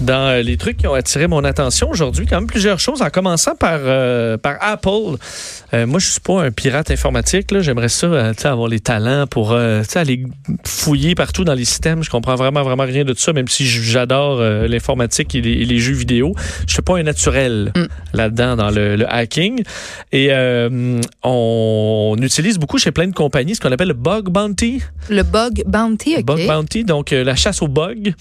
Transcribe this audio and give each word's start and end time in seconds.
Dans 0.00 0.28
euh, 0.28 0.42
les 0.42 0.56
trucs 0.56 0.76
qui 0.76 0.86
ont 0.86 0.94
attiré 0.94 1.26
mon 1.26 1.42
attention 1.44 1.90
aujourd'hui, 1.90 2.26
quand 2.26 2.36
même 2.36 2.46
plusieurs 2.46 2.78
choses, 2.78 3.02
en 3.02 3.10
commençant 3.10 3.54
par, 3.54 3.80
euh, 3.82 4.36
par 4.36 4.56
Apple. 4.60 5.16
Euh, 5.74 5.86
moi, 5.86 5.98
je 5.98 6.06
suis 6.06 6.20
pas 6.20 6.42
un 6.42 6.50
pirate 6.50 6.90
informatique. 6.90 7.48
J'aimerais 7.60 7.88
ça, 7.88 8.06
euh, 8.06 8.32
avoir 8.44 8.68
les 8.68 8.80
talents 8.80 9.26
pour 9.26 9.52
aller 9.52 10.24
fouiller 10.64 11.14
partout 11.14 11.44
dans 11.44 11.54
les 11.54 11.64
systèmes. 11.64 12.02
Je 12.02 12.10
comprends 12.10 12.36
vraiment, 12.36 12.62
vraiment 12.62 12.84
rien 12.84 13.04
de 13.04 13.12
tout 13.12 13.20
ça, 13.20 13.32
même 13.32 13.48
si 13.48 13.66
j'adore 13.66 14.40
l'informatique 14.40 15.34
et 15.34 15.40
les, 15.40 15.52
et 15.52 15.64
les 15.64 15.78
jeux 15.78 15.94
vidéo. 15.94 16.34
Je 16.66 16.74
suis 16.74 16.82
pas 16.82 16.98
un 16.98 17.02
naturel 17.02 17.72
là-dedans 18.12 18.56
dans 18.56 18.70
le, 18.70 18.96
le 18.96 19.12
hacking. 19.12 19.62
Et 20.12 20.30
on, 21.24 22.16
utilise 22.20 22.58
beaucoup 22.58 22.78
chez 22.78 22.92
plein 22.92 23.06
de 23.06 23.14
compagnies 23.14 23.54
ce 23.54 23.60
qu'on 23.60 23.72
appelle 23.72 23.88
le 23.88 23.94
bug 23.94 24.28
bounty. 24.28 24.82
Le 25.08 25.22
bug 25.22 25.62
bounty, 25.66 26.16
OK. 26.18 26.24
Bug 26.24 26.46
bounty, 26.46 26.84
donc 26.84 27.10
la 27.10 27.34
chasse 27.34 27.62
aux 27.62 27.68
bugs, 27.68 28.12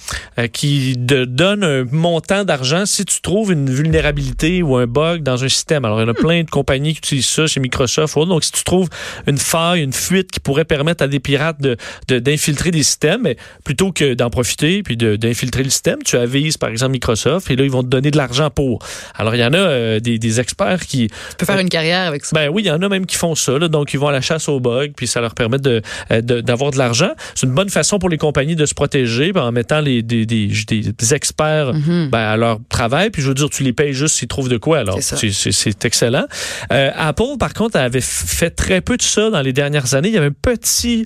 qui 0.51 0.97
te 1.07 1.25
donne 1.25 1.63
un 1.67 1.85
montant 1.91 2.43
d'argent 2.43 2.85
si 2.85 3.05
tu 3.05 3.21
trouves 3.21 3.51
une 3.51 3.69
vulnérabilité 3.69 4.61
ou 4.63 4.75
un 4.77 4.87
bug 4.87 5.23
dans 5.23 5.43
un 5.43 5.49
système. 5.49 5.85
Alors, 5.85 5.99
il 5.99 6.03
y 6.03 6.05
en 6.05 6.11
a 6.11 6.13
plein 6.13 6.43
de 6.43 6.49
compagnies 6.49 6.93
qui 6.93 6.99
utilisent 6.99 7.25
ça 7.27 7.47
chez 7.47 7.59
Microsoft. 7.59 8.15
ou 8.15 8.19
autre. 8.21 8.29
Donc, 8.29 8.43
si 8.43 8.51
tu 8.51 8.63
trouves 8.63 8.89
une 9.27 9.37
faille, 9.37 9.81
une 9.83 9.93
fuite 9.93 10.31
qui 10.31 10.39
pourrait 10.39 10.65
permettre 10.65 11.03
à 11.03 11.07
des 11.07 11.19
pirates 11.19 11.61
de, 11.61 11.77
de- 12.07 12.19
d'infiltrer 12.19 12.71
des 12.71 12.83
systèmes, 12.83 13.21
mais 13.23 13.37
plutôt 13.63 13.91
que 13.91 14.13
d'en 14.13 14.29
profiter 14.29 14.83
puis 14.83 14.97
de- 14.97 15.15
d'infiltrer 15.15 15.63
le 15.63 15.69
système, 15.69 15.99
tu 16.03 16.15
avises, 16.17 16.57
par 16.57 16.69
exemple, 16.69 16.91
Microsoft, 16.93 17.49
et 17.51 17.55
là, 17.55 17.63
ils 17.63 17.71
vont 17.71 17.83
te 17.83 17.87
donner 17.89 18.11
de 18.11 18.17
l'argent 18.17 18.49
pour. 18.49 18.79
Alors, 19.15 19.35
il 19.35 19.39
y 19.41 19.45
en 19.45 19.53
a 19.53 19.57
euh, 19.57 19.99
des, 19.99 20.19
des 20.19 20.39
experts 20.39 20.85
qui, 20.85 21.07
Tu 21.07 21.35
peux 21.37 21.45
faire 21.45 21.59
une 21.59 21.69
carrière 21.69 22.07
avec 22.07 22.25
ça. 22.25 22.35
ben 22.35 22.49
oui, 22.49 22.63
il 22.63 22.67
y 22.67 22.71
en 22.71 22.81
a 22.81 22.89
même 22.89 23.05
qui 23.05 23.15
font 23.15 23.35
ça. 23.35 23.57
là. 23.57 23.67
donc, 23.67 23.93
ils 23.93 23.99
vont 23.99 24.07
à 24.07 24.11
la 24.11 24.21
chasse 24.21 24.47
aux 24.49 24.59
bugs, 24.59 24.89
puis 24.95 25.07
ça 25.07 25.21
leur 25.21 25.33
permet 25.35 25.59
de, 25.59 25.81
euh, 26.11 26.21
de- 26.21 26.41
d'avoir 26.41 26.71
de, 26.71 26.77
l'argent. 26.77 27.09
C'est 27.35 27.47
une 27.47 27.53
bonne 27.53 27.69
façon 27.69 27.97
pour 27.99 28.09
les 28.09 28.17
compagnies 28.17 28.55
de 28.55 28.65
se 28.65 28.73
protéger 28.75 29.31
ben, 29.33 29.41
en 29.43 29.51
mettant 29.51 29.81
les, 29.81 30.03
des, 30.03 30.25
des, 30.25 30.47
des 30.47 31.13
experts 31.13 31.56
Mhm. 31.65 32.09
ben, 32.09 32.19
à 32.19 32.37
leur 32.37 32.59
travail. 32.69 33.09
Puis 33.09 33.21
je 33.21 33.27
veux 33.29 33.33
dire, 33.33 33.49
tu 33.49 33.63
les 33.63 33.73
payes 33.73 33.93
juste 33.93 34.15
s'ils 34.15 34.27
trouvent 34.27 34.49
de 34.49 34.57
quoi. 34.57 34.79
Alors, 34.79 34.99
C'est 35.01 35.85
excellent. 35.85 36.25
Euh, 36.71 36.91
Apple, 36.95 37.37
par 37.39 37.53
contre, 37.53 37.77
avait 37.77 38.01
fait 38.01 38.49
très 38.49 38.81
peu 38.81 38.97
de 38.97 39.01
ça 39.01 39.29
dans 39.29 39.41
les 39.41 39.53
dernières 39.53 39.93
années. 39.93 40.09
Il 40.09 40.13
y 40.13 40.17
avait 40.17 40.27
un 40.27 40.31
petit 40.31 41.05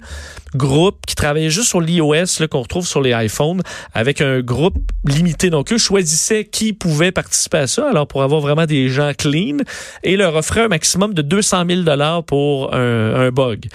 groupe 0.56 1.06
qui 1.08 1.16
travaillait 1.16 1.50
juste 1.50 1.70
sur 1.70 1.80
l'iOS 1.80 2.40
là, 2.42 2.48
qu'on 2.50 2.62
retrouve 2.62 2.86
sur 2.86 3.02
les 3.02 3.12
iPhones 3.12 3.62
avec 3.94 4.20
un 4.20 4.42
groupe 4.42 4.76
limité. 5.06 5.50
Donc, 5.50 5.72
eux 5.72 5.78
choisissaient 5.78 6.44
qui 6.46 6.74
pouvait 6.74 7.12
participer 7.12 7.60
à 7.60 7.68
ça. 7.68 7.90
Alors, 7.90 8.08
pour 8.08 8.24
avoir 8.24 8.42
vraiment 8.42 8.66
des 8.66 8.90
gens 8.90 9.12
clean 9.18 9.58
et 10.04 10.18
leur 10.18 10.36
offraient 10.36 10.64
un 10.64 10.68
maximum 10.68 11.14
de 11.14 11.22
200 11.22 11.64
000 11.70 11.82
dollars 11.84 12.24
pour 12.24 12.74
un, 12.74 13.16
un 13.16 13.30
bug. 13.30 13.68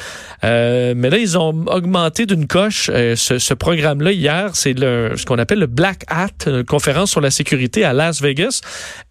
Euh, 0.45 0.93
mais 0.97 1.09
là, 1.11 1.19
ils 1.19 1.39
ont 1.39 1.65
augmenté 1.67 2.27
d'une 2.27 2.47
coche 2.47 2.91
euh, 2.93 3.17
ce, 3.17 3.39
ce 3.39 3.55
programme-là 3.55 4.13
hier. 4.13 4.51
C'est 4.55 4.79
le, 4.79 5.13
ce 5.17 5.25
qu'on 5.25 5.39
appelle 5.39 5.61
le 5.61 5.67
Black 5.67 6.05
Hat, 6.09 6.29
une 6.47 6.65
conférence 6.67 7.11
sur 7.11 7.21
la 7.21 7.31
sécurité 7.31 7.85
à 7.85 7.93
Las 7.93 8.21
Vegas. 8.21 8.61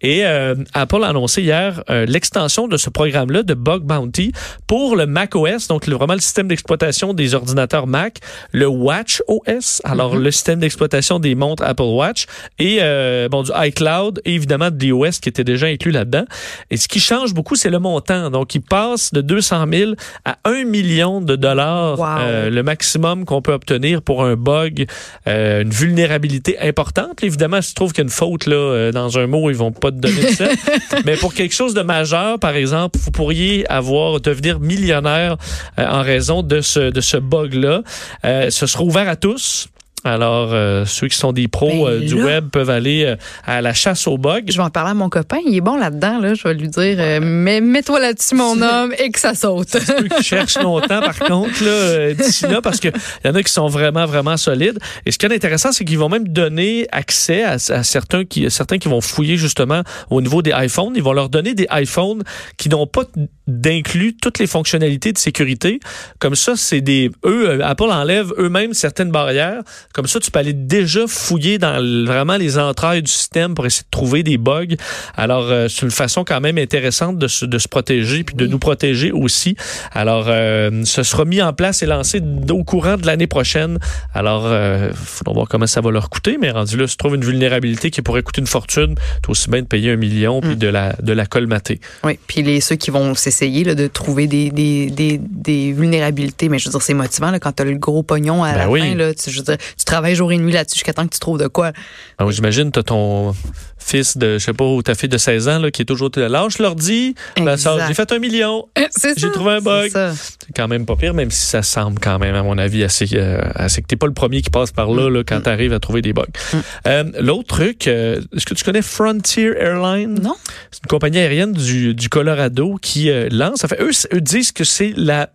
Et 0.00 0.24
euh, 0.24 0.54
Apple 0.74 1.02
a 1.02 1.08
annoncé 1.08 1.42
hier 1.42 1.82
euh, 1.90 2.06
l'extension 2.06 2.68
de 2.68 2.76
ce 2.76 2.90
programme-là 2.90 3.42
de 3.42 3.54
Bug 3.54 3.82
Bounty 3.82 4.32
pour 4.66 4.96
le 4.96 5.06
Mac 5.06 5.34
OS, 5.34 5.68
donc 5.68 5.86
le- 5.86 5.96
vraiment 5.96 6.14
le 6.14 6.20
système 6.20 6.48
d'exploitation 6.48 7.14
des 7.14 7.34
ordinateurs 7.34 7.86
Mac, 7.86 8.18
le 8.52 8.66
Watch 8.66 9.22
OS, 9.28 9.80
alors 9.84 10.16
le 10.16 10.30
système 10.30 10.58
d'exploitation 10.60 11.18
des 11.18 11.34
montres 11.34 11.62
Apple 11.64 11.82
Watch 11.82 12.26
et 12.58 12.78
euh, 12.80 13.28
bon 13.28 13.42
du 13.42 13.50
iCloud 13.54 14.20
et 14.24 14.34
évidemment 14.34 14.70
de 14.70 14.78
l'iOS 14.78 15.20
qui 15.22 15.28
était 15.28 15.44
déjà 15.44 15.66
inclus 15.66 15.92
là-dedans. 15.92 16.24
Et 16.70 16.76
ce 16.76 16.88
qui 16.88 17.00
change 17.00 17.32
beaucoup, 17.34 17.54
c'est 17.56 17.70
le 17.70 17.78
montant. 17.78 18.30
Donc, 18.30 18.54
il 18.54 18.60
passe 18.60 19.12
de 19.12 19.20
200 19.20 19.64
000 19.72 19.92
à 20.24 20.36
1 20.44 20.64
million 20.64 21.20
de 21.20 21.36
dollars, 21.36 21.98
Wow. 21.98 22.06
euh, 22.20 22.50
le 22.50 22.62
maximum 22.62 23.24
qu'on 23.24 23.40
peut 23.42 23.52
obtenir 23.52 24.02
pour 24.02 24.24
un 24.24 24.34
bug, 24.36 24.86
euh, 25.28 25.62
une 25.62 25.70
vulnérabilité 25.70 26.58
importante. 26.60 27.22
Évidemment, 27.22 27.45
si 27.60 27.68
tu 27.68 27.74
trouves 27.74 27.92
qu'il 27.92 28.02
y 28.02 28.02
a 28.02 28.04
une 28.04 28.10
faute 28.10 28.46
là, 28.46 28.56
euh, 28.56 28.92
dans 28.92 29.18
un 29.18 29.26
mot, 29.26 29.50
ils 29.50 29.56
vont 29.56 29.72
pas 29.72 29.90
te 29.90 29.96
donner 29.96 30.32
ça. 30.32 30.46
Mais 31.04 31.16
pour 31.16 31.34
quelque 31.34 31.54
chose 31.54 31.74
de 31.74 31.82
majeur, 31.82 32.38
par 32.38 32.54
exemple, 32.54 32.98
vous 32.98 33.10
pourriez 33.10 33.66
avoir 33.68 34.20
devenir 34.20 34.60
millionnaire 34.60 35.36
euh, 35.78 35.86
en 35.86 36.02
raison 36.02 36.42
de 36.42 36.60
ce, 36.60 36.90
de 36.90 37.00
ce 37.00 37.16
bug-là. 37.16 37.82
Euh, 38.24 38.50
ce 38.50 38.66
sera 38.66 38.84
ouvert 38.84 39.08
à 39.08 39.16
tous. 39.16 39.68
Alors, 40.06 40.50
euh, 40.52 40.84
ceux 40.84 41.08
qui 41.08 41.16
sont 41.16 41.32
des 41.32 41.48
pros 41.48 41.86
Ben 41.86 41.92
euh, 41.92 42.00
du 42.00 42.14
web 42.14 42.48
peuvent 42.50 42.70
aller 42.70 43.04
euh, 43.04 43.16
à 43.44 43.60
la 43.60 43.74
chasse 43.74 44.06
aux 44.06 44.18
bugs. 44.18 44.42
Je 44.48 44.56
vais 44.56 44.62
en 44.62 44.70
parler 44.70 44.92
à 44.92 44.94
mon 44.94 45.08
copain. 45.08 45.38
Il 45.44 45.56
est 45.56 45.60
bon 45.60 45.76
là-dedans. 45.76 46.20
Là. 46.20 46.34
Je 46.34 46.42
vais 46.44 46.54
lui 46.54 46.68
dire 46.68 46.96
euh, 46.98 47.20
mais 47.22 47.60
mets-toi 47.60 47.98
là-dessus, 48.00 48.34
mon 48.36 48.60
homme, 48.62 48.94
et 48.98 49.10
que 49.10 49.18
ça 49.18 49.34
saute. 49.34 49.68
ceux 49.68 50.08
qui 50.08 50.22
cherchent 50.22 50.58
longtemps, 50.58 51.00
par 51.00 51.18
contre, 51.26 51.64
là, 51.64 51.70
euh, 51.70 52.14
d'ici 52.14 52.46
là, 52.46 52.62
parce 52.62 52.78
qu'il 52.80 52.92
y 53.24 53.28
en 53.28 53.34
a 53.34 53.42
qui 53.42 53.52
sont 53.52 53.66
vraiment, 53.66 54.06
vraiment 54.06 54.36
solides. 54.36 54.78
Et 55.04 55.12
ce 55.12 55.18
qui 55.18 55.26
est 55.26 55.34
intéressant, 55.34 55.72
c'est 55.72 55.84
qu'ils 55.84 55.98
vont 55.98 56.08
même 56.08 56.28
donner 56.28 56.86
accès 56.92 57.42
à, 57.42 57.52
à 57.52 57.82
certains, 57.82 58.24
qui, 58.24 58.50
certains 58.50 58.78
qui 58.78 58.88
vont 58.88 59.00
fouiller 59.00 59.36
justement 59.36 59.82
au 60.10 60.20
niveau 60.20 60.40
des 60.40 60.52
iPhones. 60.54 60.92
Ils 60.94 61.02
vont 61.02 61.12
leur 61.12 61.28
donner 61.28 61.54
des 61.54 61.66
iPhones 61.72 62.22
qui 62.56 62.68
n'ont 62.68 62.86
pas 62.86 63.02
d'inclus 63.46 64.16
toutes 64.20 64.38
les 64.38 64.46
fonctionnalités 64.46 65.12
de 65.12 65.18
sécurité. 65.18 65.80
Comme 66.18 66.34
ça, 66.34 66.54
c'est 66.56 66.80
des... 66.80 67.10
Eux, 67.24 67.50
euh, 67.50 67.64
Apple 67.64 67.84
enlève 67.84 68.32
eux-mêmes 68.38 68.74
certaines 68.74 69.10
barrières. 69.10 69.62
Comme 69.96 70.06
ça, 70.06 70.20
tu 70.20 70.30
peux 70.30 70.38
aller 70.38 70.52
déjà 70.52 71.06
fouiller 71.08 71.56
dans 71.56 71.82
vraiment 72.04 72.36
les 72.36 72.58
entrailles 72.58 73.02
du 73.02 73.10
système 73.10 73.54
pour 73.54 73.64
essayer 73.64 73.84
de 73.84 73.90
trouver 73.90 74.22
des 74.22 74.36
bugs. 74.36 74.76
Alors, 75.16 75.46
euh, 75.48 75.68
c'est 75.70 75.86
une 75.86 75.90
façon 75.90 76.22
quand 76.22 76.42
même 76.42 76.58
intéressante 76.58 77.16
de 77.16 77.28
se, 77.28 77.46
de 77.46 77.56
se 77.56 77.66
protéger 77.66 78.22
puis 78.22 78.34
de 78.36 78.46
nous 78.46 78.58
protéger 78.58 79.10
aussi. 79.10 79.56
Alors, 79.92 80.26
euh, 80.28 80.82
ce 80.84 81.02
sera 81.02 81.24
mis 81.24 81.40
en 81.40 81.54
place 81.54 81.82
et 81.82 81.86
lancé 81.86 82.20
au 82.50 82.62
courant 82.62 82.98
de 82.98 83.06
l'année 83.06 83.26
prochaine. 83.26 83.78
Alors, 84.12 84.46
il 84.52 84.94
faudra 84.94 85.32
voir 85.32 85.48
comment 85.48 85.66
ça 85.66 85.80
va 85.80 85.90
leur 85.90 86.10
coûter, 86.10 86.36
mais 86.38 86.50
rendu 86.50 86.76
là, 86.76 86.86
si 86.86 86.92
tu 86.92 86.98
trouves 86.98 87.14
une 87.14 87.24
vulnérabilité 87.24 87.90
qui 87.90 88.02
pourrait 88.02 88.22
coûter 88.22 88.42
une 88.42 88.46
fortune, 88.46 88.96
tu 89.22 89.30
aussi 89.30 89.48
bien 89.48 89.62
de 89.62 89.66
payer 89.66 89.92
un 89.92 89.96
million 89.96 90.42
puis 90.42 90.56
de 90.56 90.68
la 90.68 90.94
de 91.00 91.12
la 91.14 91.24
colmater. 91.24 91.80
Oui, 92.04 92.18
puis 92.26 92.42
les 92.42 92.60
ceux 92.60 92.76
qui 92.76 92.90
vont 92.90 93.14
s'essayer 93.14 93.64
là, 93.64 93.74
de 93.74 93.86
trouver 93.86 94.26
des, 94.26 94.50
des, 94.50 94.90
des, 94.90 95.18
des 95.18 95.72
vulnérabilités, 95.72 96.50
mais 96.50 96.58
je 96.58 96.66
veux 96.66 96.72
dire, 96.72 96.82
c'est 96.82 96.92
motivant 96.92 97.30
là, 97.30 97.38
quand 97.40 97.52
tu 97.52 97.62
as 97.62 97.64
le 97.64 97.78
gros 97.78 98.02
pognon 98.02 98.44
à 98.44 98.52
Ben 98.52 98.58
la 98.58 98.70
oui. 98.70 98.80
fin. 98.80 98.94
Là, 98.94 99.14
tu, 99.14 99.30
je 99.30 99.38
veux 99.38 99.44
dire, 99.44 99.56
tu 99.56 99.84
travailles 99.86 100.14
jour 100.14 100.32
et 100.32 100.38
nuit 100.38 100.52
là-dessus 100.52 100.76
jusqu'à 100.76 100.92
temps 100.92 101.06
que 101.06 101.14
tu 101.14 101.20
trouves 101.20 101.38
de 101.38 101.46
quoi. 101.46 101.72
Alors, 102.18 102.30
j'imagine, 102.32 102.70
tu 102.70 102.78
as 102.78 102.82
ton 102.82 103.34
fils 103.78 104.16
de, 104.18 104.38
je 104.38 104.44
sais 104.44 104.52
pas, 104.52 104.64
ou 104.64 104.82
ta 104.82 104.94
fille 104.94 105.08
de 105.08 105.18
16 105.18 105.48
ans 105.48 105.58
là, 105.60 105.70
qui 105.70 105.82
est 105.82 105.86
toujours 105.86 106.10
lâche 106.16 106.58
l'ordi. 106.58 107.14
Ben, 107.36 107.56
ça. 107.56 107.86
J'ai 107.86 107.94
fait 107.94 108.10
un 108.10 108.18
million. 108.18 108.68
J'ai 108.76 109.14
ça, 109.14 109.30
trouvé 109.30 109.52
un 109.52 109.60
bug. 109.60 109.90
ça. 109.90 110.12
C'est 110.12 110.54
quand 110.54 110.68
même 110.68 110.86
pas 110.86 110.96
pire, 110.96 111.14
même 111.14 111.30
si 111.30 111.46
ça 111.46 111.62
semble 111.62 111.98
quand 112.00 112.18
même, 112.18 112.34
à 112.34 112.42
mon 112.42 112.58
avis, 112.58 112.82
assez, 112.84 113.08
euh, 113.14 113.40
assez 113.54 113.82
que 113.82 113.86
t'es 113.86 113.96
pas 113.96 114.06
le 114.06 114.12
premier 114.12 114.42
qui 114.42 114.50
passe 114.50 114.72
par 114.72 114.90
là, 114.90 115.08
là 115.08 115.22
quand 115.24 115.40
tu 115.40 115.48
arrives 115.48 115.72
à 115.72 115.78
trouver 115.78 116.02
des 116.02 116.12
bugs. 116.12 116.24
Mm. 116.52 116.56
Euh, 116.86 117.04
L'autre 117.20 117.48
truc, 117.48 117.86
euh, 117.86 118.20
est-ce 118.34 118.46
que 118.46 118.54
tu 118.54 118.64
connais 118.64 118.82
Frontier 118.82 119.52
Airlines? 119.56 120.18
Non. 120.20 120.34
C'est 120.70 120.82
une 120.84 120.88
compagnie 120.88 121.18
aérienne 121.18 121.52
du, 121.52 121.94
du 121.94 122.08
Colorado 122.08 122.76
qui 122.80 123.10
euh, 123.10 123.28
lance. 123.30 123.64
En 123.64 123.68
fait, 123.68 123.80
eux, 123.80 123.90
eux 124.12 124.20
disent 124.20 124.52
que 124.52 124.64
c'est 124.64 124.92
la, 124.96 125.30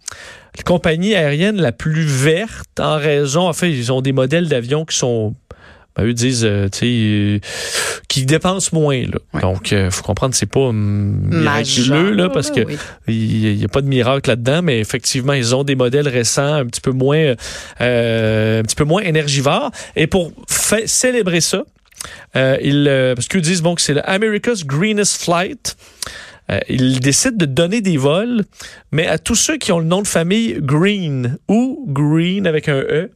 la 0.57 0.63
compagnie 0.63 1.15
aérienne 1.15 1.61
la 1.61 1.71
plus 1.71 2.03
verte 2.03 2.79
en 2.79 2.97
raison. 2.97 3.47
En 3.47 3.53
fait, 3.53 3.71
ils 3.71 3.91
ont 3.91 4.01
des 4.01 4.11
modèles 4.11 4.49
d'avions 4.49 4.85
qui 4.85 4.97
sont. 4.97 5.33
ben, 5.95 6.05
eux 6.05 6.13
disent, 6.13 6.45
euh, 6.45 6.67
tu 6.69 6.79
sais, 6.79 6.85
euh, 6.87 7.39
qui 8.07 8.25
dépensent 8.25 8.69
moins. 8.73 9.01
Là. 9.01 9.17
Ouais. 9.33 9.41
Donc, 9.41 9.71
il 9.71 9.91
faut 9.91 10.03
comprendre, 10.03 10.35
c'est 10.35 10.45
pas 10.45 10.71
miraculeux, 10.73 12.11
là, 12.11 12.29
parce 12.29 12.51
que 12.51 12.61
oui. 12.61 12.77
il 13.07 13.57
n'y 13.57 13.63
a 13.63 13.69
pas 13.69 13.81
de 13.81 13.87
miracle 13.87 14.29
là-dedans, 14.29 14.61
mais 14.61 14.79
effectivement, 14.79 15.33
ils 15.33 15.55
ont 15.55 15.63
des 15.63 15.75
modèles 15.75 16.09
récents 16.09 16.53
un 16.53 16.65
petit 16.65 16.81
peu 16.81 16.91
moins, 16.91 17.35
euh, 17.79 18.59
un 18.59 18.63
petit 18.63 18.75
peu 18.75 18.83
moins 18.83 19.01
énergivores. 19.01 19.71
Et 19.95 20.07
pour 20.07 20.33
célébrer 20.85 21.41
ça, 21.41 21.63
euh, 22.35 22.57
ils, 22.61 22.87
euh, 22.87 23.15
parce 23.15 23.27
qu'ils 23.27 23.41
disent 23.41 23.61
bon 23.61 23.75
que 23.75 23.81
c'est 23.81 23.93
le 23.93 24.07
America's 24.09 24.65
Greenest 24.65 25.21
Flight. 25.21 25.75
Euh, 26.49 26.59
ils 26.67 26.99
décident 26.99 27.37
de 27.37 27.45
donner 27.45 27.81
des 27.81 27.97
vols, 27.97 28.43
mais 28.91 29.07
à 29.07 29.17
tous 29.17 29.35
ceux 29.35 29.57
qui 29.57 29.71
ont 29.71 29.79
le 29.79 29.85
nom 29.85 30.01
de 30.01 30.07
famille 30.07 30.57
Green 30.59 31.37
ou 31.47 31.85
Green 31.87 32.47
avec 32.47 32.67
un 32.67 32.79
E. 32.79 33.11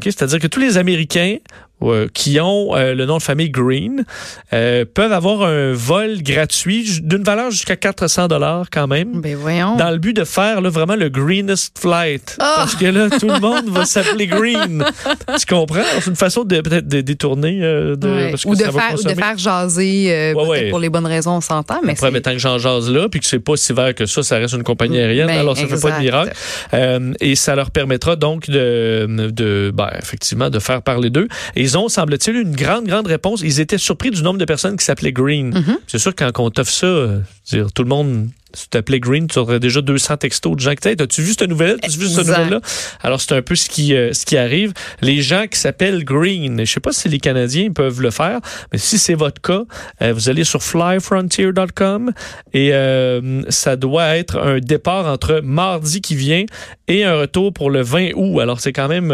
C'est-à-dire 0.00 0.38
que 0.38 0.46
tous 0.46 0.60
les 0.60 0.78
Américains 0.78 1.38
euh, 1.82 2.08
qui 2.12 2.38
ont 2.40 2.74
euh, 2.76 2.94
le 2.94 3.06
nom 3.06 3.18
de 3.18 3.22
famille 3.22 3.50
Green 3.50 4.04
euh, 4.52 4.84
peuvent 4.92 5.12
avoir 5.12 5.42
un 5.42 5.72
vol 5.72 6.22
gratuit 6.22 7.00
d'une 7.02 7.22
valeur 7.22 7.50
jusqu'à 7.50 7.76
400 7.76 8.28
dollars 8.28 8.66
quand 8.70 8.86
même. 8.86 9.20
Ben 9.20 9.36
voyons. 9.36 9.76
Dans 9.76 9.90
le 9.90 9.98
but 9.98 10.14
de 10.14 10.24
faire 10.24 10.60
là, 10.60 10.68
vraiment 10.70 10.96
le 10.96 11.08
greenest 11.08 11.78
flight. 11.78 12.36
Ah! 12.40 12.54
Parce 12.56 12.74
que 12.76 12.86
là, 12.86 13.08
tout 13.10 13.28
le 13.28 13.40
monde 13.40 13.68
va 13.68 13.84
s'appeler 13.84 14.26
green. 14.26 14.84
tu 15.38 15.46
comprends? 15.46 15.82
C'est 16.00 16.10
une 16.10 16.16
façon 16.16 16.44
de 16.44 16.60
peut-être 16.60 16.88
de 16.88 17.00
détourner 17.00 17.60
euh, 17.62 17.96
de, 17.96 18.08
Ouais. 18.10 18.30
parce 18.30 18.42
que 18.44 18.48
Ou, 18.48 18.54
de 18.56 18.60
ça 18.60 18.70
va 18.70 18.80
faire, 18.80 18.98
ou 18.98 19.02
de 19.02 19.08
faire 19.14 19.38
jaser, 19.38 20.12
euh, 20.12 20.34
Ouais, 20.34 20.68
pour 20.70 20.78
les 20.80 20.88
bonnes 20.88 21.06
raisons, 21.06 21.36
on 21.36 21.40
s'entend, 21.40 21.80
mais 21.84 21.92
Après, 21.92 22.06
c'est- 22.08 22.12
mais 22.12 22.20
tant 22.20 22.32
que 22.32 22.38
j'en 22.38 22.58
jase 22.58 22.90
là, 22.90 23.08
puis 23.08 23.20
que 23.20 23.26
c'est 23.26 23.38
pas 23.38 23.56
si 23.56 23.72
vert 23.72 23.94
que 23.94 24.06
ça, 24.06 24.22
ça 24.22 24.36
reste 24.38 24.54
une 24.54 24.62
compagnie 24.64 24.98
aérienne, 24.98 25.26
Ben, 25.28 25.38
alors 25.38 25.56
ça 25.56 25.62
fait 25.66 25.80
pas 25.80 25.90
de 25.90 25.96
exact. 25.96 26.00
miracle. 26.00 26.32
Euh, 26.74 27.12
et 27.20 27.34
ça 27.36 27.54
leur 27.54 27.70
permettra 27.70 28.16
donc 28.16 28.48
de, 28.50 29.06
de 29.30 29.70
ben, 29.72 29.90
effectivement, 29.98 30.50
de 30.50 30.58
faire 30.58 30.82
parler 30.82 31.10
d'eux. 31.10 31.28
Et 31.56 31.66
ils 31.70 31.78
ont, 31.78 31.88
semble-t-il, 31.88 32.36
une 32.36 32.54
grande, 32.54 32.86
grande 32.86 33.06
réponse. 33.06 33.42
Ils 33.42 33.60
étaient 33.60 33.78
surpris 33.78 34.10
du 34.10 34.22
nombre 34.22 34.38
de 34.38 34.44
personnes 34.44 34.76
qui 34.76 34.84
s'appelaient 34.84 35.12
Green. 35.12 35.50
Mhm. 35.50 35.78
C'est 35.86 35.98
sûr 35.98 36.14
quand 36.14 36.30
on 36.38 36.50
t'offre 36.50 36.72
ça, 36.72 36.86
euh, 36.86 37.20
dire, 37.46 37.72
tout 37.72 37.82
le 37.82 37.88
monde 37.88 38.28
Si 38.54 38.64
tu 38.64 38.68
t'appelais 38.70 39.00
Green, 39.00 39.26
tu 39.28 39.38
aurais 39.38 39.60
déjà 39.60 39.80
200 39.80 40.16
textos 40.18 40.54
de 40.56 40.60
gens 40.60 40.74
qui 40.74 40.88
disent 40.88 40.96
As-tu 41.00 41.22
vu 41.22 41.32
cette 41.32 41.48
nouvelle 41.48 41.76
As-tu 41.82 41.98
vu 41.98 42.08
cette 42.08 42.26
nouvelle-là? 42.26 42.60
Alors, 43.02 43.20
c'est 43.20 43.32
un 43.34 43.42
peu 43.42 43.54
ce 43.54 43.68
qui, 43.68 43.94
euh, 43.94 44.12
ce 44.12 44.24
qui 44.26 44.36
arrive. 44.36 44.72
Les 45.02 45.22
gens 45.22 45.46
qui 45.50 45.58
s'appellent 45.58 46.04
Green, 46.04 46.60
je 46.64 46.70
sais 46.70 46.80
pas 46.80 46.92
si 46.92 47.08
les 47.08 47.18
Canadiens 47.20 47.70
peuvent 47.72 48.00
le 48.00 48.10
faire, 48.10 48.40
mais 48.72 48.78
si 48.78 48.98
c'est 48.98 49.14
votre 49.14 49.40
cas, 49.40 49.62
euh, 50.02 50.12
vous 50.12 50.28
allez 50.28 50.44
sur 50.44 50.62
flyfrontier.com 50.62 52.12
et 52.52 52.70
euh, 52.72 53.42
ça 53.48 53.76
doit 53.76 54.16
être 54.16 54.38
un 54.38 54.58
départ 54.58 55.06
entre 55.06 55.40
mardi 55.42 56.00
qui 56.00 56.14
vient 56.14 56.44
et 56.88 57.04
un 57.04 57.14
retour 57.14 57.52
pour 57.52 57.70
le 57.70 57.82
20 57.82 58.10
août. 58.14 58.40
Alors, 58.40 58.60
c'est 58.60 58.72
quand 58.72 58.88
même 58.88 59.08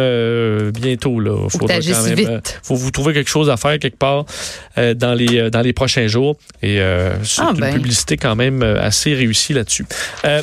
bientôt. 0.71 1.21
Là. 1.21 1.49
Faut 1.49 1.59
quand 1.59 1.69
même, 1.69 1.81
vite. 2.15 2.29
euh, 2.29 2.41
faut 2.63 2.75
vous 2.75 2.91
trouver 2.91 3.13
quelque 3.13 3.29
chose 3.31 3.51
à 3.51 3.57
faire 3.57 3.79
quelque 3.79 3.99
part 3.99 4.25
dans 4.77 5.15
les 5.15 5.51
dans 5.51 5.61
les 5.61 5.73
prochains 5.73 6.07
jours 6.07 6.37
et 6.63 6.79
c'est 7.23 7.43
Ah, 7.43 7.51
une 7.55 7.61
ben. 7.61 7.75
publicité 7.75 8.17
quand 8.17 8.37
même 8.37 8.63
assez 8.63 9.15
réussie 9.27 9.53
là-dessus. 9.53 9.87
Euh, 10.25 10.43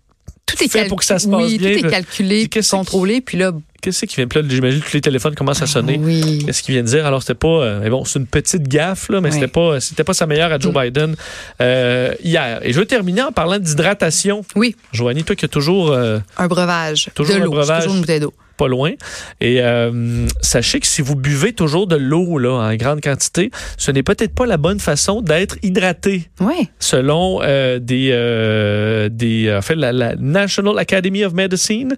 tout 0.49 0.65
est 0.65 0.69
fait 0.69 0.87
pour 0.89 0.99
que 0.99 1.05
ça 1.05 1.19
se 1.19 1.29
passe 1.29 1.43
oui, 1.45 1.59
bien, 1.59 1.73
Tout 1.79 1.87
est 1.87 1.91
calculé, 1.91 2.49
puis 2.49 2.61
contrôlé, 2.69 3.21
puis 3.21 3.39
là, 3.39 3.53
Qu'est-ce 3.81 4.06
qui 4.06 4.17
vient? 4.17 4.27
Puis 4.27 4.43
là, 4.43 4.49
j'imagine 4.49 4.81
que 4.81 4.87
tous 4.87 4.95
les 4.95 5.00
téléphones 5.00 5.37
commencent 5.37 5.62
à 5.62 5.67
sonner. 5.69 6.00
oui. 6.03 6.43
Qu'est-ce 6.45 6.65
qu'il 6.65 6.75
vient 6.75 6.83
de 6.83 6.89
dire? 6.89 7.06
Alors, 7.06 7.23
c'était 7.23 7.35
pas. 7.37 7.47
euh, 7.47 7.81
mais 7.81 7.91
bon, 7.91 8.05
c'est 8.05 8.19
une 8.19 8.27
petite 8.27 8.67
gaffe, 8.67 9.09
là, 9.09 9.21
mais 9.21 9.29
Oui. 9.29 9.35
c'était 9.35 9.47
pas, 9.47 9.79
c'était 9.79 10.03
pas 10.03 10.15
sa 10.15 10.27
meilleure 10.27 10.50
à 10.53 10.59
Joe 10.59 10.75
Mm. 10.75 10.83
Biden 10.83 11.17
euh, 11.61 12.12
hier. 12.25 12.59
Et 12.65 12.73
je 12.73 12.81
vais 12.81 12.87
terminer 12.87 13.23
en 13.23 13.31
parlant 13.31 13.59
d'hydratation. 13.61 14.45
Oui, 14.56 14.75
Joanie, 14.93 15.23
toi 15.23 15.37
qui 15.37 15.45
as 15.45 15.49
toujours 15.49 15.93
euh, 15.93 16.19
un 16.39 16.49
breuvage. 16.49 17.09
Toujours 17.15 17.37
de 17.37 17.41
un 17.43 17.47
breuvage. 17.47 17.83
Toujours 17.85 17.95
une 17.95 18.00
bouteille 18.00 18.21
d'eau. 18.21 18.35
Pas 18.58 18.69
loin. 18.69 18.93
Et 19.40 19.62
euh, 19.62 20.26
sachez 20.43 20.81
que 20.81 20.87
si 20.87 21.00
vous 21.00 21.14
buvez 21.16 21.52
toujours 21.55 21.87
de 21.87 21.96
l'eau 21.96 22.38
là 22.38 22.52
en 22.69 22.75
grande 22.75 23.00
quantité, 23.00 23.50
ce 23.78 23.90
n'est 23.90 24.02
peut-être 24.02 24.34
pas 24.34 24.44
la 24.46 24.58
bonne 24.58 24.81
façon 24.81 25.22
d'être 25.22 25.56
hydraté, 25.62 26.28
Oui. 26.40 26.69
selon 26.78 27.40
euh, 27.43 27.78
des 27.78 28.10
euh, 28.12 29.08
des 29.08 29.55
en 29.56 29.62
fait 29.62 29.76
la, 29.76 29.93
la 29.93 30.16
National 30.16 30.78
Academy 30.78 31.25
of 31.25 31.32
Medicine 31.32 31.94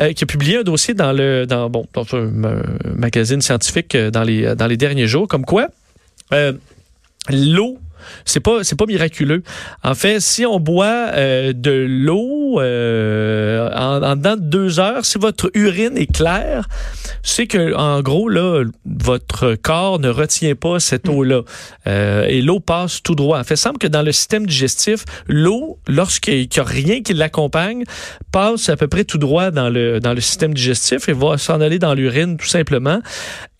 euh, 0.00 0.12
qui 0.14 0.24
a 0.24 0.26
publié 0.26 0.58
un 0.58 0.62
dossier 0.62 0.94
dans 0.94 1.12
le 1.12 1.44
dans 1.46 1.68
bon 1.68 1.86
dans 1.92 2.06
un 2.14 2.30
magazine 2.96 3.42
scientifique 3.42 3.96
dans 3.96 4.22
les 4.22 4.54
dans 4.54 4.66
les 4.66 4.76
derniers 4.76 5.06
jours, 5.08 5.26
comme 5.28 5.44
quoi 5.44 5.66
l'eau 7.30 7.78
c'est 8.24 8.40
pas 8.40 8.64
c'est 8.64 8.76
pas 8.76 8.86
miraculeux. 8.86 9.42
En 9.82 9.94
fait, 9.94 10.20
si 10.20 10.46
on 10.46 10.60
boit 10.60 11.10
euh, 11.12 11.52
de 11.52 11.86
l'eau 11.88 12.60
euh, 12.60 13.70
en, 13.74 14.02
en 14.02 14.16
dedans 14.16 14.36
de 14.36 14.42
deux 14.42 14.80
heures, 14.80 15.04
si 15.04 15.18
votre 15.18 15.50
urine 15.54 15.96
est 15.96 16.12
claire, 16.12 16.68
c'est 17.22 17.46
que 17.46 17.74
en 17.74 18.00
gros 18.02 18.28
là, 18.28 18.64
votre 18.84 19.54
corps 19.54 19.98
ne 19.98 20.08
retient 20.08 20.54
pas 20.54 20.80
cette 20.80 21.08
eau-là 21.08 21.42
Euh, 21.86 22.26
et 22.28 22.42
l'eau 22.42 22.60
passe 22.60 23.02
tout 23.02 23.14
droit. 23.14 23.38
En 23.38 23.44
fait, 23.44 23.54
il 23.54 23.58
semble 23.58 23.78
que 23.78 23.86
dans 23.86 24.02
le 24.02 24.12
système 24.12 24.46
digestif, 24.46 25.04
l'eau, 25.26 25.78
lorsqu'il 25.86 26.48
n'y 26.48 26.58
a 26.58 26.62
rien 26.62 27.02
qui 27.02 27.14
l'accompagne, 27.14 27.84
passe 28.30 28.68
à 28.68 28.76
peu 28.76 28.88
près 28.88 29.04
tout 29.04 29.18
droit 29.18 29.50
dans 29.50 29.70
le 29.70 30.00
dans 30.00 30.12
le 30.12 30.20
système 30.20 30.52
digestif 30.54 31.08
et 31.08 31.12
va 31.12 31.38
s'en 31.38 31.60
aller 31.60 31.78
dans 31.78 31.94
l'urine 31.94 32.36
tout 32.36 32.46
simplement. 32.46 33.00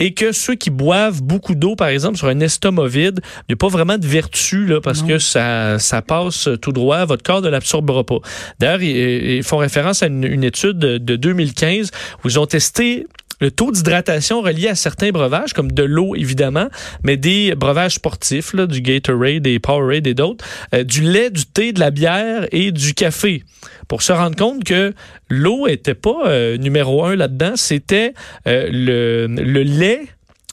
Et 0.00 0.15
que 0.15 0.31
ceux 0.33 0.55
qui 0.55 0.71
boivent 0.71 1.23
beaucoup 1.23 1.55
d'eau, 1.56 1.75
par 1.75 1.89
exemple, 1.89 2.17
sur 2.19 2.29
un 2.29 2.39
estomac 2.41 2.87
vide, 2.87 3.21
il 3.41 3.45
n'y 3.50 3.53
a 3.55 3.56
pas 3.56 3.69
vraiment 3.69 3.99
de 3.99 4.06
vertu 4.06 4.65
là, 4.67 4.81
parce 4.81 5.03
Non. 5.03 5.09
que 5.09 5.19
ça, 5.19 5.79
ça 5.81 6.03
passe 6.03 6.49
tout 6.62 6.73
droit, 6.73 7.05
votre 7.05 7.23
corps 7.25 7.43
ne 7.43 7.49
l'absorbera 7.49 8.05
pas. 8.05 8.19
D'ailleurs, 8.61 8.83
ils, 8.83 9.37
ils 9.39 9.43
font 9.43 9.56
référence 9.56 10.03
à 10.03 10.06
une, 10.06 10.23
une 10.25 10.45
étude 10.45 10.79
de, 10.79 10.99
de 10.99 11.17
2015 11.17 11.91
où 12.25 12.29
ils 12.29 12.39
ont 12.39 12.46
testé 12.46 13.06
le 13.41 13.51
taux 13.51 13.71
d'hydratation 13.71 14.41
relié 14.41 14.69
à 14.69 14.75
certains 14.75 15.11
breuvages, 15.11 15.53
comme 15.53 15.73
de 15.73 15.83
l'eau 15.83 16.15
évidemment, 16.15 16.69
mais 17.03 17.17
des 17.17 17.55
breuvages 17.55 17.95
sportifs, 17.95 18.53
là, 18.53 18.67
du 18.67 18.81
Gatorade, 18.81 19.43
des 19.43 19.59
Powerade 19.59 20.07
et 20.07 20.15
d'autres, 20.15 20.45
euh, 20.75 20.85
du 20.85 21.03
lait, 21.03 21.31
du 21.31 21.45
thé, 21.47 21.73
de 21.73 21.81
la 21.81 21.91
bière 21.91 22.47
et 22.53 22.73
du 22.73 22.95
café, 22.95 23.45
pour 23.87 24.03
se 24.03 24.13
rendre 24.13 24.37
compte 24.37 24.65
que 24.65 24.93
l'eau 25.29 25.67
était 25.67 25.95
pas 25.95 26.27
euh, 26.27 26.57
numéro 26.57 27.05
un 27.05 27.17
là-dedans, 27.17 27.53
c'était 27.57 28.15
euh, 28.47 28.69
le, 28.71 29.27
le 29.27 29.63
lait, 29.63 30.03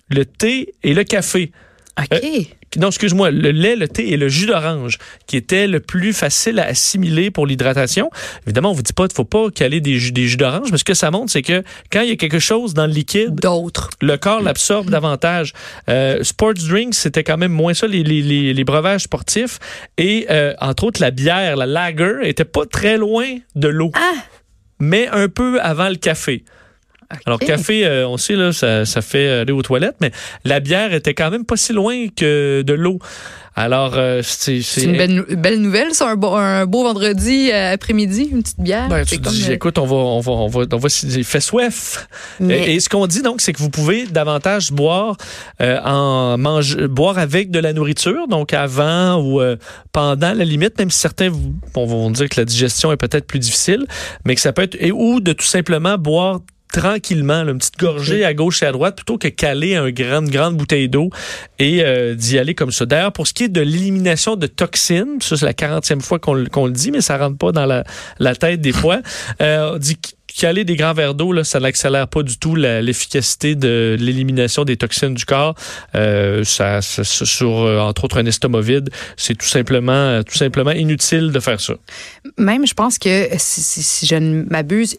le 0.10 0.25
thé 0.25 0.74
et 0.84 0.94
le 0.94 1.04
café. 1.04 1.51
OK. 2.00 2.22
Non, 2.77 2.88
excuse-moi, 2.88 3.32
le 3.32 3.51
lait, 3.51 3.75
le 3.75 3.88
thé 3.88 4.12
et 4.12 4.17
le 4.17 4.27
jus 4.27 4.46
d'orange, 4.46 4.98
qui 5.27 5.38
était 5.38 5.67
le 5.67 5.79
plus 5.79 6.13
facile 6.13 6.60
à 6.60 6.65
assimiler 6.65 7.32
pour 7.32 7.48
l'hydratation. 7.48 8.10
Évidemment, 8.46 8.72
on 8.72 8.74
vous 8.74 8.82
dit 8.82 8.94
pas, 8.94 9.05
faut 9.13 9.24
pas 9.24 9.50
caler 9.50 9.82
des 9.82 9.98
jus, 10.00 10.12
des 10.12 10.27
jus 10.27 10.38
d'orange, 10.38 10.72
mais 10.72 10.77
ce 10.77 10.84
que 10.84 10.94
ça 10.94 11.12
montre, 11.12 11.32
c'est 11.32 11.41
que 11.41 11.63
quand 11.91 12.01
il 12.01 12.10
y 12.10 12.12
a 12.12 12.15
quelque 12.15 12.39
chose 12.39 12.74
dans 12.74 12.86
le 12.88 12.94
liquide, 12.94 13.36
D'autres. 13.36 13.89
le 14.01 14.17
corps 14.17 14.41
l'absorbe 14.41 14.89
davantage. 14.89 15.53
Euh, 15.89 16.24
sports 16.24 16.53
drinks, 16.53 16.96
c'était 16.96 17.24
quand 17.24 17.38
même 17.38 17.51
moins 17.51 17.74
ça, 17.74 17.88
les, 17.88 18.03
les, 18.03 18.22
les, 18.22 18.53
les 18.53 18.63
breuvages 18.63 19.03
sportifs. 19.03 19.60
Et 19.98 20.27
euh, 20.29 20.53
entre 20.60 20.86
autres, 20.86 21.01
la 21.01 21.12
bière, 21.12 21.55
la 21.55 21.65
lager, 21.65 22.20
était 22.24 22.46
pas 22.46 22.65
très 22.65 22.98
loin 22.98 23.25
de 23.55 23.67
l'eau, 23.67 23.91
Ah! 23.96 24.13
mais 24.79 25.08
un 25.08 25.29
peu 25.29 25.60
avant 25.62 25.89
le 25.89 25.96
café. 25.96 26.44
Alors, 27.25 27.39
café, 27.39 27.85
euh, 27.85 28.07
on 28.07 28.17
sait, 28.17 28.35
là, 28.35 28.51
ça, 28.51 28.85
ça 28.85 29.01
fait 29.01 29.27
aller 29.29 29.51
aux 29.53 29.62
toilettes, 29.62 29.97
mais 30.01 30.12
la 30.43 30.59
bière 30.59 30.93
était 30.93 31.13
quand 31.13 31.29
même 31.31 31.45
pas 31.45 31.57
si 31.57 31.74
loin 31.74 32.07
que 32.15 32.62
de 32.62 32.74
l'eau. 32.74 33.00
Alors, 33.57 33.93
euh, 33.95 34.19
c'est... 34.21 34.62
C'est 34.62 34.83
une 34.83 34.97
belle, 34.97 35.21
belle 35.38 35.62
nouvelle, 35.62 35.93
ça, 35.93 36.09
un 36.09 36.17
beau, 36.17 36.33
un 36.33 36.65
beau 36.65 36.83
vendredi 36.83 37.51
euh, 37.53 37.71
après-midi, 37.74 38.27
une 38.29 38.43
petite 38.43 38.59
bière. 38.59 38.89
Ben, 38.89 39.03
tu 39.05 39.15
C'est 39.15 39.21
te 39.21 39.29
dis, 39.29 39.45
euh, 39.50 39.53
écoute, 39.53 39.77
on 39.77 39.85
va, 39.85 39.95
on 39.95 40.19
va, 40.19 40.31
on 40.33 40.47
va, 40.47 40.65
on 40.74 40.77
va, 40.77 40.89
il 41.03 41.24
fait 41.24 41.39
soif. 41.39 42.09
mais- 42.41 42.63
Et, 42.71 42.75
et 42.75 42.79
ce 42.81 42.89
qu'on 42.89 43.07
dit 43.07 43.21
donc, 43.21 43.39
c'est 43.39 43.53
que 43.53 43.59
vous 43.59 43.69
pouvez 43.69 44.07
davantage 44.07 44.74
boire 44.74 45.15
euh, 45.62 45.79
en 45.85 46.38
mange, 46.38 46.75
boire 46.88 47.17
avec 47.17 47.50
de 47.50 47.59
la 47.59 47.71
nourriture, 47.71 48.27
donc 48.27 48.51
avant 48.51 49.21
ou 49.24 49.39
euh, 49.39 49.55
pendant 49.93 50.33
la 50.33 50.43
limite, 50.43 50.77
même 50.77 50.91
si 50.91 51.00
certains 51.00 51.29
vous- 51.29 51.55
bon, 51.74 51.85
vont 51.85 52.12
dire 52.12 52.27
que 52.27 52.41
la 52.41 52.45
digestion 52.45 52.91
est 52.91 52.97
peut-être 52.97 53.25
plus 53.25 53.39
difficile, 53.39 53.85
mais 54.25 54.35
que 54.35 54.41
ça 54.41 54.51
peut 54.51 54.63
être 54.63 54.75
et 54.81 54.91
ou 54.91 55.21
de 55.21 55.31
tout 55.31 55.45
simplement 55.45 55.97
boire 55.97 56.41
tranquillement, 56.72 57.43
là, 57.43 57.51
une 57.51 57.57
petite 57.57 57.77
gorgée 57.79 58.25
à 58.25 58.34
gauche 58.34 58.62
et 58.63 58.65
à 58.65 58.72
droite, 58.72 58.95
plutôt 58.98 59.17
que 59.17 59.27
caler 59.29 59.75
un 59.75 59.89
grand, 59.91 60.22
une 60.22 60.29
grande 60.29 60.57
bouteille 60.57 60.89
d'eau 60.89 61.10
et 61.60 61.84
euh, 61.84 62.15
d'y 62.15 62.38
aller 62.38 62.53
comme 62.55 62.72
ça. 62.72 62.86
D'ailleurs, 62.86 63.13
pour 63.13 63.27
ce 63.27 63.34
qui 63.34 63.43
est 63.45 63.50
de 63.50 63.62
l'élimination 63.62 64.36
de 64.36 64.48
toxines, 64.48 65.17
ça 65.22 65.38
c'est 65.38 65.45
la 65.45 65.53
40e 65.53 66.01
fois 66.01 66.19
qu'on 66.19 66.34
le- 66.34 66.72
dit, 66.72 66.91
mais 66.91 67.01
ça 67.01 67.17
rentre 67.17 67.38
pas 67.38 67.51
dans 67.51 67.65
la, 67.65 67.84
la 68.19 68.36
tête 68.36 68.62
des 68.62 68.74
fois. 68.74 69.00
Euh, 69.41 69.72
on 69.74 69.77
dit 69.77 69.98
caler 70.38 70.65
des 70.65 70.75
grands 70.75 70.93
verres 70.93 71.13
d'eau, 71.15 71.31
là, 71.31 71.43
ça 71.45 71.60
n'accélère 71.62 72.07
pas 72.10 72.22
du 72.24 72.38
tout 72.38 72.55
l'efficacité 72.55 73.55
de 73.55 73.95
l'élimination 74.00 74.65
des 74.65 74.75
toxines 74.75 75.13
du 75.13 75.24
corps. 75.25 75.55
Euh, 75.95 76.43
ça, 76.43 76.81
sur, 76.81 77.50
entre 77.51 78.03
autres, 78.03 78.17
un 78.19 78.25
estomac 78.25 78.60
vide, 78.62 78.89
c'est 79.17 79.36
tout 79.38 79.45
simplement, 79.48 80.22
tout 80.24 80.36
simplement 80.36 80.72
inutile 80.72 81.31
de 81.31 81.39
faire 81.39 81.62
ça. 81.62 81.75
Même, 82.38 82.67
je 82.67 82.74
pense 82.74 82.98
que 82.98 83.27
si, 83.38 83.62
si- 83.62 83.84
si 83.84 84.05
je 84.07 84.15
ne 84.15 84.43
m'abuse, 84.50 84.98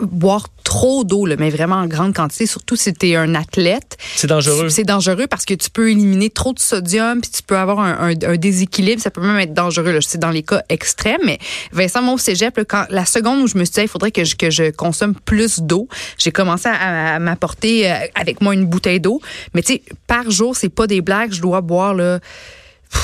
boire 0.00 0.48
trop 0.62 1.04
d'eau, 1.04 1.26
mais 1.38 1.50
vraiment 1.50 1.76
en 1.76 1.86
grande 1.86 2.14
quantité, 2.14 2.46
surtout 2.46 2.76
si 2.76 2.92
tu 2.94 3.10
es 3.10 3.16
un 3.16 3.34
athlète, 3.34 3.96
C'est 4.14 4.26
dangereux. 4.26 4.68
c'est 4.68 4.84
dangereux 4.84 5.26
parce 5.26 5.44
que 5.44 5.54
tu 5.54 5.70
peux 5.70 5.90
éliminer 5.90 6.30
trop 6.30 6.52
de 6.52 6.58
sodium, 6.58 7.20
puis 7.20 7.30
tu 7.30 7.42
peux 7.42 7.56
avoir 7.56 7.80
un, 7.80 8.10
un- 8.10 8.28
un 8.32 8.36
déséquilibre. 8.36 9.00
Ça 9.02 9.10
peut 9.10 9.20
même 9.20 9.38
être 9.38 9.54
dangereux. 9.54 10.00
C'est 10.00 10.18
dans 10.18 10.30
les 10.30 10.42
cas 10.42 10.62
extrêmes. 10.68 11.20
Mais 11.24 11.38
Vincent, 11.72 12.06
au 12.12 12.18
cégep, 12.18 12.56
là, 12.56 12.64
quand, 12.64 12.84
la 12.90 13.04
seconde 13.04 13.40
où 13.42 13.46
je 13.46 13.58
me 13.58 13.64
suis 13.64 13.74
dit, 13.74 13.80
il 13.82 13.88
faudrait 13.88 14.10
que 14.12 14.24
je, 14.24 14.36
que 14.36 14.50
je 14.50 14.70
consomme 14.70 15.14
plus 15.14 15.60
d'eau, 15.60 15.88
j'ai 16.18 16.32
commencé 16.32 16.68
à, 16.68 17.14
à 17.14 17.18
m'apporter 17.18 17.90
euh, 17.90 17.94
avec 18.14 18.40
moi 18.40 18.54
une 18.54 18.66
bouteille 18.66 19.00
d'eau. 19.00 19.20
Mais 19.54 19.62
tu 19.62 19.74
sais, 19.74 19.82
par 20.06 20.30
jour, 20.30 20.56
c'est 20.56 20.68
pas 20.68 20.86
des 20.86 21.00
blagues. 21.00 21.32
Je 21.32 21.40
dois 21.40 21.60
boire 21.60 21.94
là. 21.94 22.20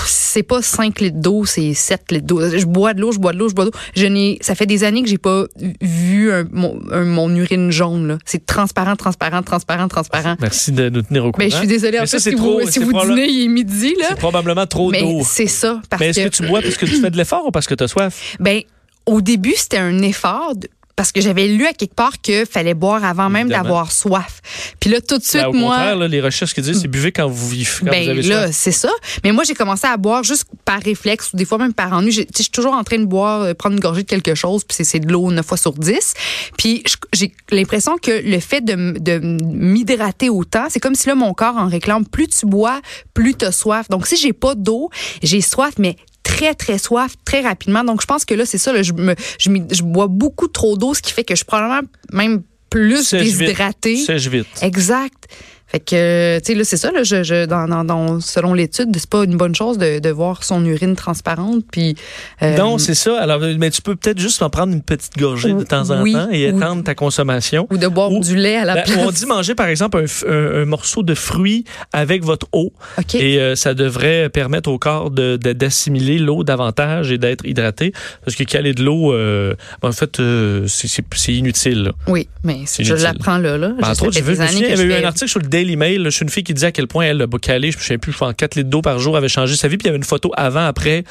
C'est 0.06 0.42
pas 0.42 0.62
5 0.62 1.00
litres 1.00 1.18
d'eau, 1.18 1.44
c'est 1.44 1.72
7 1.74 2.12
litres 2.12 2.26
d'eau. 2.26 2.40
Je 2.56 2.64
bois 2.66 2.94
de 2.94 3.00
l'eau, 3.00 3.12
je 3.12 3.18
bois 3.18 3.32
de 3.32 3.38
l'eau, 3.38 3.48
je 3.48 3.54
bois 3.54 3.64
de 3.64 3.70
l'eau. 3.70 3.78
Je 3.96 4.06
n'ai, 4.06 4.38
ça 4.40 4.54
fait 4.54 4.66
des 4.66 4.84
années 4.84 5.02
que 5.02 5.08
j'ai 5.08 5.18
pas 5.18 5.44
vu 5.80 6.30
un- 6.32 6.46
mon, 6.52 6.78
un- 6.92 7.04
mon 7.04 7.34
urine 7.34 7.70
jaune, 7.70 8.06
là. 8.08 8.18
C'est 8.24 8.44
transparent, 8.46 8.94
transparent, 8.96 9.42
transparent, 9.42 9.88
transparent. 9.88 10.36
Merci 10.40 10.72
de 10.72 10.88
nous 10.90 11.02
tenir 11.02 11.24
au 11.24 11.32
courant. 11.32 11.44
Ben, 11.46 11.50
je 11.50 11.56
suis 11.56 11.66
désolée. 11.66 11.98
En 11.98 12.02
fait, 12.02 12.18
c'est 12.18 12.30
si 12.30 12.36
trop- 12.36 12.60
vous, 12.60 12.70
si 12.70 12.78
vous 12.78 12.92
dînez, 12.92 13.26
il 13.28 13.44
est 13.44 13.48
midi, 13.48 13.94
là. 13.98 14.06
C'est 14.10 14.18
probablement 14.18 14.66
trop 14.66 14.92
d'eau. 14.92 15.22
c'est 15.24 15.46
ça. 15.46 15.80
Parce 15.90 16.00
Mais 16.00 16.08
est-ce 16.10 16.20
que 16.20 16.28
tu 16.28 16.46
bois 16.46 16.60
parce 16.62 16.76
que 16.76 16.86
tu 16.86 17.00
fais 17.00 17.10
de 17.10 17.16
l'effort 17.16 17.46
ou 17.46 17.50
parce 17.50 17.66
que 17.66 17.74
tu 17.74 17.84
as 17.84 17.88
soif? 17.88 18.36
Ben, 18.40 18.60
au 19.06 19.20
début, 19.20 19.54
c'était 19.56 19.78
un 19.78 20.02
effort. 20.02 20.54
de- 20.56 20.68
parce 20.98 21.12
que 21.12 21.20
j'avais 21.20 21.46
lu 21.46 21.64
à 21.64 21.72
quelque 21.72 21.94
part 21.94 22.20
qu'il 22.20 22.44
fallait 22.44 22.74
boire 22.74 23.04
avant 23.04 23.30
même 23.30 23.48
d'avoir 23.48 23.92
soif. 23.92 24.40
Puis 24.80 24.90
là, 24.90 25.00
tout 25.00 25.16
de 25.18 25.22
suite, 25.22 25.44
au 25.46 25.52
moi. 25.52 25.76
contraire, 25.76 25.96
là, 25.96 26.08
les 26.08 26.20
recherches 26.20 26.52
qui 26.54 26.60
disent 26.60 26.80
c'est 26.82 26.88
buvez 26.88 27.12
quand 27.12 27.28
vous, 27.28 27.48
vivez- 27.50 27.70
quand 27.78 27.86
Ben 27.86 28.02
vous 28.02 28.10
avez 28.10 28.22
là, 28.22 28.50
c'est 28.52 28.72
ça. 28.72 28.90
Mais 29.22 29.30
moi, 29.30 29.44
j'ai 29.44 29.54
commencé 29.54 29.86
à 29.86 29.96
boire 29.96 30.24
juste 30.24 30.44
par 30.64 30.80
réflexe 30.82 31.32
ou 31.32 31.36
des 31.36 31.44
fois 31.44 31.56
même 31.58 31.72
par 31.72 31.92
ennui. 31.92 32.10
Je 32.10 32.22
suis 32.34 32.50
toujours 32.50 32.72
en 32.74 32.82
train 32.82 32.98
de 32.98 33.04
boire, 33.04 33.42
euh, 33.42 33.54
prendre 33.54 33.74
une 33.76 33.80
gorgée 33.80 34.02
de 34.02 34.08
quelque 34.08 34.34
chose, 34.34 34.64
puis 34.64 34.76
c'est- 34.84 34.98
de 34.98 35.12
l'eau 35.12 35.30
9 35.30 35.46
fois 35.46 35.56
sur 35.56 35.72
10. 35.72 36.14
Puis 36.58 36.82
j'ai 37.14 37.32
l'impression 37.52 37.96
que 37.96 38.10
le 38.10 38.40
fait 38.40 38.60
de, 38.60 38.98
de 38.98 39.18
m'hydrater 39.18 40.30
autant, 40.30 40.66
c'est 40.68 40.80
comme 40.80 40.96
si 40.96 41.06
là, 41.06 41.14
mon 41.14 41.32
corps 41.32 41.56
en 41.56 41.68
réclame. 41.68 42.04
Plus 42.06 42.26
tu 42.26 42.46
bois, 42.46 42.80
plus 43.14 43.34
tu 43.36 43.44
as 43.44 43.52
soif. 43.52 43.88
Donc, 43.88 44.06
si 44.08 44.16
j'ai 44.16 44.32
pas 44.32 44.54
d'eau, 44.56 44.90
j'ai 45.22 45.40
soif, 45.40 45.74
mais 45.78 45.96
très, 46.38 46.54
très 46.54 46.78
soif, 46.78 47.14
très 47.24 47.40
rapidement. 47.40 47.82
Donc, 47.84 48.00
je 48.00 48.06
pense 48.06 48.24
que 48.24 48.34
là, 48.34 48.46
c'est 48.46 48.58
ça. 48.58 48.72
là, 48.72 48.82
je, 48.82 48.92
me, 48.92 49.14
je, 49.38 49.82
bois 49.82 50.06
beaucoup 50.06 50.46
trop 50.46 50.76
d'eau, 50.76 50.94
ce 50.94 51.02
qui 51.02 51.12
fait 51.12 51.24
que 51.24 51.34
je 51.34 51.38
suis 51.38 51.44
probablement 51.44 51.88
même 52.12 52.42
plus 52.70 53.10
déshydratée. 53.10 53.96
Sèche 53.96 54.28
vite. 54.28 54.46
Exact. 54.62 55.26
Fait 55.70 55.80
que, 55.80 56.38
tu 56.38 56.44
sais, 56.46 56.54
là, 56.54 56.64
c'est 56.64 56.76
ça, 56.78 56.90
là, 56.90 57.02
je, 57.02 57.22
je, 57.22 57.44
dans, 57.44 57.84
dans, 57.84 58.20
selon 58.20 58.54
l'étude, 58.54 58.88
c'est 58.96 59.08
pas 59.08 59.24
une 59.24 59.36
bonne 59.36 59.54
chose 59.54 59.76
de, 59.76 59.98
de 59.98 60.08
voir 60.10 60.42
son 60.42 60.64
urine 60.64 60.96
transparente. 60.96 61.62
Puis, 61.70 61.94
euh, 62.42 62.56
Non, 62.56 62.78
c'est 62.78 62.94
ça. 62.94 63.20
Alors, 63.20 63.40
mais 63.58 63.70
tu 63.70 63.82
peux 63.82 63.94
peut-être 63.94 64.18
juste 64.18 64.40
en 64.42 64.48
prendre 64.50 64.72
une 64.72 64.80
petite 64.82 65.18
gorgée 65.18 65.52
de 65.52 65.62
temps 65.64 65.90
en 65.90 66.00
Oui, 66.02 66.14
temps 66.14 66.28
et 66.32 66.44
étendre 66.48 66.82
ta 66.84 66.94
consommation. 66.94 67.66
ou 67.70 67.76
de 67.76 67.86
boire 67.86 68.10
Ou- 68.12 68.20
du 68.20 68.34
lait 68.34 68.56
à 68.56 68.64
la 68.64 68.74
Ben, 68.76 68.84
place. 68.84 68.98
on 68.98 69.10
dit 69.10 69.26
manger, 69.26 69.54
par 69.54 69.66
exemple, 69.66 69.98
un, 69.98 70.28
un- 70.30 70.62
un 70.62 70.64
morceau 70.64 71.02
de 71.02 71.14
fruit 71.14 71.64
avec 71.92 72.24
votre 72.24 72.46
eau. 72.52 72.72
OK. 72.98 73.14
Et 73.16 73.38
euh, 73.38 73.54
ça 73.54 73.74
devrait 73.74 74.30
permettre 74.30 74.70
au 74.70 74.78
corps 74.78 75.10
de- 75.10 75.36
de- 75.36 75.52
d'assimiler 75.52 76.18
l'eau 76.18 76.44
davantage 76.44 77.12
et 77.12 77.18
d'être 77.18 77.44
hydraté. 77.46 77.92
Parce 78.24 78.36
que 78.36 78.44
caler 78.44 78.72
de 78.72 78.82
l'eau, 78.82 79.12
euh, 79.12 79.54
en 79.82 79.92
fait, 79.92 80.18
c'est- 80.66 81.34
inutile. 81.34 81.82
là. 81.82 81.92
oui, 82.06 82.26
mais 82.42 82.60
je 82.78 82.94
l'apprends 82.94 83.36
là. 83.38 83.58
là. 83.58 83.68
Ben, 83.68 83.84
Je 83.84 83.90
entre 83.90 84.02
autres, 84.06 84.12
je 84.14 84.18
souviens, 84.20 84.46
il 84.50 84.60
y 84.68 84.72
avait 84.72 84.82
eu 84.84 84.92
un 84.94 85.04
article 85.04 85.28
sur 85.28 85.40
le 85.40 85.46
Daily 85.58 85.76
Mail. 85.76 86.04
Je 86.04 86.10
suis 86.10 86.22
une 86.22 86.28
fille 86.28 86.44
qui 86.44 86.54
disait 86.54 86.68
à 86.68 86.72
quel 86.72 86.86
point 86.86 87.06
elle, 87.06 87.18
le 87.18 87.26
calé, 87.38 87.72
je 87.72 87.78
ne 87.78 87.82
sais 87.82 87.98
plus, 87.98 88.14
en 88.20 88.32
4 88.32 88.54
litres 88.54 88.70
d'eau 88.70 88.80
par 88.80 89.00
jour, 89.00 89.16
avait 89.16 89.28
changé 89.28 89.56
sa 89.56 89.66
vie. 89.66 89.76
Puis 89.76 89.86
il 89.86 89.88
y 89.88 89.90
avait 89.90 89.98
une 89.98 90.04
photo 90.04 90.30
avant, 90.36 90.64
après. 90.64 91.02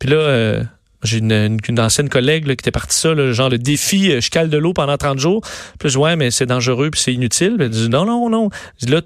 Puis 0.00 0.08
là, 0.08 0.16
euh, 0.16 0.64
j'ai 1.04 1.18
une, 1.18 1.32
une- 1.32 1.58
une 1.68 1.80
ancienne 1.80 2.08
collègue 2.08 2.46
là, 2.46 2.54
qui 2.56 2.62
était 2.62 2.70
partie 2.70 2.96
ça, 2.96 3.14
là, 3.14 3.32
genre 3.32 3.48
le 3.50 3.58
défi, 3.58 4.10
euh, 4.10 4.20
je 4.20 4.30
cale 4.30 4.48
de 4.50 4.56
l'eau 4.58 4.72
pendant 4.72 4.96
30 4.96 5.18
jours. 5.18 5.40
Puis 5.78 5.88
je 5.88 5.94
dis, 5.94 5.96
ouais, 5.98 6.16
mais 6.16 6.30
c'est 6.30 6.46
dangereux, 6.46 6.90
puis 6.90 7.00
c'est 7.00 7.12
inutile. 7.12 7.54
Puis 7.56 7.64
elle 7.66 7.70
dit, 7.70 7.88
non, 7.88 8.04
non, 8.04 8.28
non. 8.28 8.48
Je 8.80 8.86
dis, 8.86 8.92
là, 8.92 9.00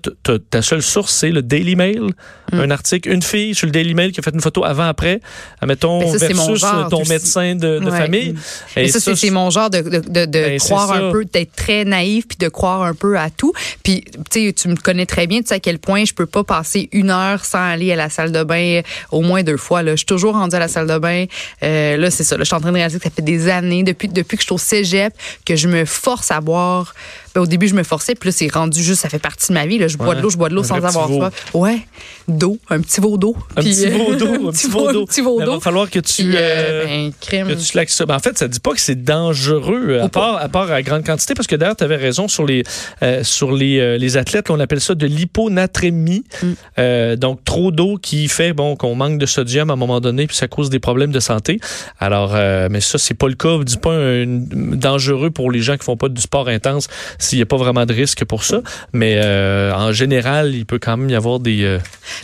ta 0.51 0.63
seule 0.63 0.83
source, 0.83 1.13
c'est 1.15 1.31
le 1.31 1.43
Daily 1.43 1.77
Mail. 1.77 2.11
Mm. 2.53 2.61
Un 2.61 2.71
article, 2.71 3.11
une 3.11 3.23
fille 3.23 3.55
sur 3.55 3.67
le 3.67 3.73
Daily 3.73 3.93
Mail 3.95 4.13
qui 4.13 4.21
a 4.21 4.23
fait 4.23 4.33
une 4.35 4.41
photo 4.41 4.65
avant-après, 4.65 5.21
admettons, 5.61 6.01
ça, 6.17 6.29
mon 6.31 6.47
versus 6.47 6.61
genre 6.61 6.89
ton 6.89 7.01
aussi. 7.03 7.11
médecin 7.11 7.55
de, 7.55 7.79
de 7.79 7.85
Ouais. 7.91 7.99
famille. 7.99 8.35
Mais 8.77 8.85
Et 8.85 8.89
ça, 8.89 9.01
c'est- 9.01 9.15
c'est 9.17 9.31
mon 9.31 9.51
genre 9.51 9.69
de, 9.69 9.81
de, 9.83 9.99
de, 10.25 10.27
Ben, 10.27 10.59
croire 10.59 10.93
un 10.93 11.11
peu, 11.13 11.25
d'être 11.25 11.55
très 11.57 11.85
naïf 11.85 12.27
puis 12.29 12.39
de 12.39 12.49
croire 12.49 12.83
un 12.85 12.95
peu 12.95 13.19
à 13.19 13.29
tout. 13.31 13.53
Puis, 13.83 14.05
tu 14.31 14.47
sais, 14.47 14.53
tu 14.53 14.69
me 14.69 14.77
connais 14.77 15.05
très 15.07 15.27
bien, 15.27 15.41
tu 15.41 15.49
sais 15.49 15.55
à 15.55 15.61
quel 15.61 15.79
point 15.79 16.05
je 16.05 16.13
peux 16.15 16.27
pas 16.27 16.45
passer 16.45 16.89
une 16.93 17.11
heure 17.11 17.45
sans 17.45 17.59
aller 17.71 17.93
à 17.93 17.97
la 17.97 18.09
salle 18.09 18.33
de 18.33 18.43
bain 18.45 18.81
au 19.11 19.21
moins 19.21 19.43
deux 19.43 19.57
fois. 19.57 19.83
Là. 19.83 19.93
Je 19.93 19.97
suis 19.99 20.07
toujours 20.07 20.35
rendue 20.35 20.57
à 20.57 20.59
la 20.61 20.69
salle 20.69 20.87
de 20.87 20.99
bain. 20.99 21.25
Euh, 21.63 21.88
là, 21.97 22.11
c'est 22.11 22.25
ça. 22.25 22.37
Là, 22.37 22.45
je 22.45 22.49
suis 22.49 22.57
en 22.57 22.61
train 22.61 22.71
de 22.71 22.77
réaliser 22.77 22.99
que 22.99 23.05
ça 23.05 23.11
fait 23.11 23.23
des 23.23 23.49
années, 23.49 23.83
depuis, 23.83 24.09
depuis 24.09 24.37
que 24.37 24.43
je 24.43 24.47
suis 24.47 24.55
au 24.55 24.59
cégep, 24.59 25.13
que 25.45 25.57
je 25.57 25.69
me 25.69 25.85
force 25.85 26.31
à 26.31 26.41
boire. 26.41 26.95
Ben, 27.35 27.43
au 27.43 27.47
début, 27.47 27.69
je 27.69 27.75
me 27.75 27.83
forçais, 27.83 28.15
puis 28.15 28.29
là, 28.29 28.33
c'est 28.37 28.53
rendu 28.53 28.83
juste, 28.83 29.03
ça 29.03 29.09
fait 29.09 29.19
partie 29.19 29.49
de 29.49 29.55
ma 29.55 29.67
vie. 29.67 29.79
Là. 29.79 29.89
Je 29.89 29.97
bois 29.97 30.09
Ouais. 30.09 30.17
de 30.17 30.21
l'eau, 30.23 30.31
je 30.31 30.37
bois 30.37 30.49
de 30.49 30.55
l'eau 30.55 30.65
sans 30.65 30.77
avoir 30.77 31.09
soif. 31.09 31.33
Ouais, 31.55 31.81
d'eau, 32.27 32.59
un 32.71 32.81
petit 32.81 33.01
veau 33.01 33.17
d'eau. 33.19 33.37
Un 33.57 33.63
petit 33.63 33.87
euh, 33.87 33.91
veau 33.99 34.15
d'eau, 34.15 34.49
un 34.49 34.53
petit 34.53 34.69
veau 34.69 34.93
d'eau. 34.93 35.03
Un 35.03 35.07
petit 35.07 35.21
veau 35.21 35.39
Mais 35.39 35.45
Il 35.45 35.49
va 35.49 35.55
d'eau. 35.55 35.61
falloir 35.61 35.91
que 35.91 35.99
tu... 35.99 36.25
Puis, 36.25 36.37
euh, 36.37 36.39
euh, 36.41 36.85
ben, 36.85 37.13
crème. 37.21 37.49
que 37.49 37.53
tu 37.55 37.93
ça. 37.93 38.07
Ben, 38.07 38.17
en 38.17 38.19
fait, 38.19 38.39
ça 38.39 38.49
dit 38.49 38.61
pas 38.61 38.73
que 38.73 38.81
c'est 38.81 39.03
dangereux, 39.03 40.01
à 40.03 40.09
part, 40.09 40.37
à 40.37 40.49
part 40.49 40.71
à 40.71 40.83
grande 40.83 41.05
quantité, 41.05 41.35
parce 41.35 41.47
que 41.47 41.57
d'ailleurs, 41.57 41.77
tu 41.77 41.85
avais 41.85 41.97
raison 41.97 42.29
sur 42.29 42.45
les, 42.47 42.63
euh, 43.03 43.23
sur 43.25 43.53
les, 43.53 43.99
les 43.99 44.17
athlètes, 44.17 44.51
on 44.51 44.61
appelle 44.61 44.81
ça 44.81 44.95
de 44.95 45.07
l'hyponatrémie. 45.07 46.25
Mm. 46.43 47.15
Donc, 47.17 47.45
trop 47.45 47.71
d'eau 47.71 47.99
qui 48.01 48.29
fait 48.29 48.53
bon 48.53 48.77
qu'on 48.77 48.95
manque 48.95 49.19
de 49.19 49.27
sodium 49.27 49.71
à 49.71 49.75
un 49.75 49.77
moment 49.77 50.01
donné, 50.01 50.27
puis 50.27 50.37
ça 50.37 50.49
cause 50.49 50.71
des 50.71 50.79
problèmes 50.79 51.13
de 51.13 51.21
santé. 51.21 51.61
Alors, 51.99 52.35
mais 52.71 52.81
ça, 52.81 52.99
c'est 52.99 53.15
pas 53.15 53.29
le 53.29 53.35
cas. 53.35 53.59
Dis 53.65 53.77
pas 53.77 53.93
un, 53.93 54.25
dangereux 54.27 55.31
pour 55.31 55.51
les 55.51 55.61
gens 55.61 55.77
qui 55.77 55.85
font 55.85 55.97
pas 55.97 56.09
du 56.09 56.21
sport 56.21 56.49
intense 56.49 56.89
s'il 57.19 57.39
n'y 57.39 57.43
a 57.43 57.47
pas 57.47 57.57
vraiment 57.57 57.85
de 57.87 57.93
risque 57.93 58.25
pour 58.25 58.45
ça. 58.45 58.61
Mais 58.93 59.21
euh, 59.23 59.73
en 59.75 59.93
général, 59.93 60.55
il 60.55 60.65
peut 60.67 60.79
quand 60.79 60.97
même 60.97 61.11
y 61.11 61.15
avoir 61.15 61.41
des. 61.41 61.65
Euh, 61.65 61.79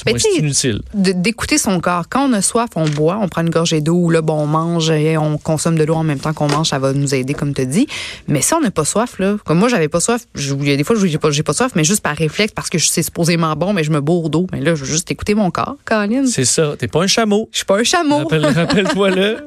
Ben, 0.07 0.13
moins, 0.13 0.19
tu 0.19 0.21
sais, 0.25 0.29
c'est 0.35 0.39
inutile. 0.41 0.81
de- 0.95 1.13
d'écouter 1.13 1.59
son 1.59 1.81
corps. 1.81 2.05
Quand 2.09 2.29
on 2.29 2.33
a 2.33 2.43
soif, 2.43 2.71
on 2.77 2.89
boit, 2.89 3.19
on 3.21 3.29
prend 3.29 3.43
une 3.43 3.51
gorgée 3.51 3.81
d'eau, 3.81 3.95
ou 3.97 4.11
là, 4.11 4.23
bon, 4.23 4.35
on 4.41 4.47
mange 4.47 4.91
et 4.91 5.17
on 5.19 5.39
consomme 5.39 5.77
de 5.77 5.85
l'eau 5.85 5.95
en 5.95 6.05
même 6.05 6.19
temps 6.19 6.33
qu'on 6.33 6.49
mange, 6.49 6.69
ça 6.71 6.79
va 6.79 6.93
nous 6.93 7.15
aider, 7.15 7.35
comme 7.35 7.55
tu 7.55 7.67
dis. 7.67 7.87
Mais 8.29 8.41
si 8.41 8.55
on 8.55 8.61
n'a 8.61 8.71
pas 8.71 8.85
soif, 8.85 9.19
là, 9.19 9.37
comme 9.45 9.59
moi, 9.59 9.69
j'avais 9.69 9.89
pas 9.89 10.01
soif, 10.01 10.23
je- 10.35 10.55
il 10.55 10.69
y 10.69 10.73
a 10.73 10.77
des 10.77 10.85
fois, 10.85 10.97
j'ai 10.97 11.19
pas, 11.43 11.53
soif, 11.53 11.73
mais 11.75 11.85
juste 11.85 12.01
par 12.03 12.17
réflexe, 12.17 12.53
parce 12.55 12.71
que 12.71 12.79
c'est 12.79 13.03
supposément 13.03 13.55
bon, 13.57 13.73
mais 13.73 13.85
je 13.85 13.91
me 13.91 14.01
bourre 14.01 14.31
d'eau. 14.31 14.47
Mais 14.53 14.61
là, 14.61 14.75
je 14.75 14.85
veux 14.85 14.91
juste 14.91 15.11
écouter 15.11 15.35
mon 15.35 15.51
corps, 15.51 15.77
Caroline. 15.87 16.27
C'est 16.27 16.45
ça. 16.45 16.75
T'es 16.79 16.89
pas 16.89 17.03
un 17.03 17.07
chameau. 17.07 17.49
Je 17.53 17.59
suis 17.59 17.67
pas 17.67 17.79
un 17.79 17.85
chameau. 17.85 18.19
Rappelle- 18.19 18.45
Rappelle-toi 18.55 19.11
le, 19.11 19.47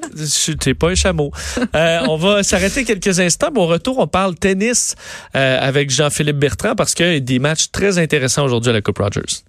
t'es 0.59 0.73
pas 0.73 0.89
un 0.89 0.95
chameau. 0.95 1.31
Euh, 1.75 1.99
on 2.09 2.17
va 2.17 2.43
s'arrêter 2.43 2.83
quelques 2.83 3.19
instants. 3.19 3.49
Au 3.55 3.65
retour, 3.65 3.99
on 3.99 4.07
parle 4.07 4.35
tennis 4.35 4.95
avec 5.37 5.89
Jean-Philippe 5.89 6.37
Bertrand 6.37 6.75
parce 6.75 6.93
qu'il 6.93 7.05
y 7.05 7.15
a 7.15 7.19
des 7.19 7.39
matchs 7.39 7.71
très 7.71 7.97
intéressants 7.97 8.45
aujourd'hui 8.45 8.69
à 8.69 8.73
la 8.73 8.81
Coupe 8.81 8.99
Rogers. 8.99 9.43